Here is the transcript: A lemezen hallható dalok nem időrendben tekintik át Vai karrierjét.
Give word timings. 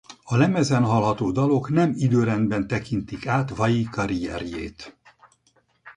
A 0.23 0.35
lemezen 0.35 0.83
hallható 0.83 1.31
dalok 1.31 1.69
nem 1.69 1.93
időrendben 1.95 2.67
tekintik 2.67 3.27
át 3.27 3.55
Vai 3.55 3.83
karrierjét. 3.83 4.97